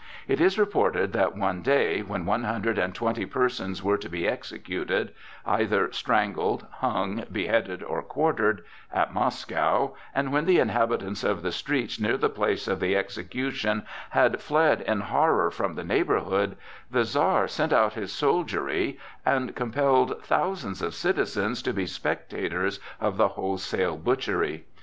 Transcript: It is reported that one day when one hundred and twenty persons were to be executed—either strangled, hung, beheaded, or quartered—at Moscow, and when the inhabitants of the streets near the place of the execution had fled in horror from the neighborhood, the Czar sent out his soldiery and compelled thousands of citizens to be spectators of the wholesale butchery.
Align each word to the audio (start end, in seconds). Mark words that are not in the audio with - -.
It 0.27 0.41
is 0.41 0.57
reported 0.57 1.13
that 1.13 1.37
one 1.37 1.61
day 1.61 2.01
when 2.01 2.25
one 2.25 2.43
hundred 2.43 2.79
and 2.79 2.95
twenty 2.95 3.23
persons 3.27 3.83
were 3.83 3.99
to 3.99 4.09
be 4.09 4.27
executed—either 4.27 5.91
strangled, 5.91 6.65
hung, 6.71 7.25
beheaded, 7.31 7.83
or 7.83 8.01
quartered—at 8.01 9.13
Moscow, 9.13 9.93
and 10.15 10.33
when 10.33 10.45
the 10.45 10.57
inhabitants 10.57 11.23
of 11.23 11.43
the 11.43 11.51
streets 11.51 11.99
near 11.99 12.17
the 12.17 12.31
place 12.31 12.67
of 12.67 12.79
the 12.79 12.95
execution 12.95 13.85
had 14.09 14.41
fled 14.41 14.81
in 14.81 15.01
horror 15.01 15.51
from 15.51 15.75
the 15.75 15.83
neighborhood, 15.85 16.57
the 16.89 17.03
Czar 17.03 17.47
sent 17.47 17.71
out 17.71 17.93
his 17.93 18.11
soldiery 18.11 18.97
and 19.23 19.55
compelled 19.55 20.23
thousands 20.23 20.81
of 20.81 20.95
citizens 20.95 21.61
to 21.61 21.73
be 21.73 21.85
spectators 21.85 22.79
of 22.99 23.17
the 23.17 23.27
wholesale 23.27 23.97
butchery. 23.97 24.65